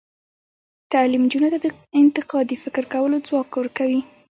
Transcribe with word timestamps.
تعلیم 0.91 1.23
نجونو 1.27 1.47
ته 1.53 1.57
د 1.61 1.67
انتقادي 2.01 2.55
فکر 2.63 2.83
کولو 2.93 3.17
ځواک 3.27 3.49
ورکوي. 3.59 4.01